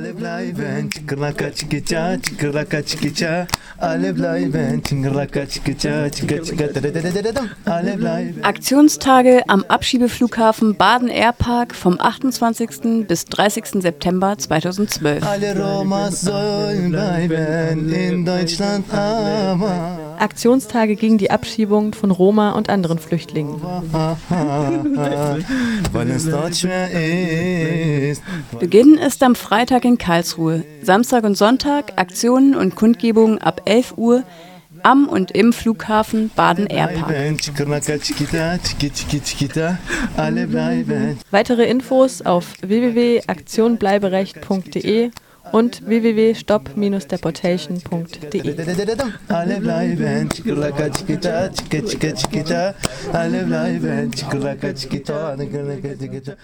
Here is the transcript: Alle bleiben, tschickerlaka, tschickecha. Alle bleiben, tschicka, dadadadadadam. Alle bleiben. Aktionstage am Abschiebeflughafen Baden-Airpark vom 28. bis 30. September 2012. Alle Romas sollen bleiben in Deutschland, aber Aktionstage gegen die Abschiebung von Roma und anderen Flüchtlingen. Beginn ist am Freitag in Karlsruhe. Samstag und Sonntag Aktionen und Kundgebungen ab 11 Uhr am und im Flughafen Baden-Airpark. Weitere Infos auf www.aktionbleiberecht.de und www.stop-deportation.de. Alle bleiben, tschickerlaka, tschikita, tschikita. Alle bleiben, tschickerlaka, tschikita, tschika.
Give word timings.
Alle 0.00 0.14
bleiben, 0.14 0.88
tschickerlaka, 0.88 1.50
tschickecha. 1.50 3.46
Alle 3.76 4.14
bleiben, 4.14 4.82
tschicka, 4.82 6.68
dadadadadadam. 6.72 7.50
Alle 7.66 7.98
bleiben. 7.98 8.42
Aktionstage 8.42 9.42
am 9.48 9.62
Abschiebeflughafen 9.68 10.74
Baden-Airpark 10.74 11.74
vom 11.74 12.00
28. 12.00 13.06
bis 13.06 13.26
30. 13.26 13.82
September 13.82 14.38
2012. 14.38 15.22
Alle 15.22 15.54
Romas 15.54 16.22
sollen 16.22 16.92
bleiben 16.92 17.92
in 17.92 18.24
Deutschland, 18.24 18.86
aber 18.94 19.99
Aktionstage 20.20 20.96
gegen 20.96 21.18
die 21.18 21.30
Abschiebung 21.30 21.94
von 21.94 22.10
Roma 22.10 22.50
und 22.52 22.68
anderen 22.68 22.98
Flüchtlingen. 22.98 23.60
Beginn 28.58 28.98
ist 28.98 29.22
am 29.22 29.34
Freitag 29.34 29.84
in 29.84 29.98
Karlsruhe. 29.98 30.64
Samstag 30.82 31.24
und 31.24 31.36
Sonntag 31.36 31.92
Aktionen 31.96 32.54
und 32.54 32.76
Kundgebungen 32.76 33.38
ab 33.38 33.62
11 33.64 33.94
Uhr 33.96 34.22
am 34.82 35.08
und 35.08 35.30
im 35.32 35.52
Flughafen 35.52 36.30
Baden-Airpark. 36.34 37.10
Weitere 41.30 41.64
Infos 41.64 42.22
auf 42.22 42.54
www.aktionbleiberecht.de 42.62 45.10
und 45.52 45.86
www.stop-deportation.de. 45.86 48.56
Alle 49.28 49.60
bleiben, 49.60 50.28
tschickerlaka, 50.30 50.88
tschikita, 50.90 51.50
tschikita. 51.50 52.74
Alle 53.12 53.44
bleiben, 53.44 54.10
tschickerlaka, 54.12 54.72
tschikita, 54.72 55.36
tschika. 55.36 56.36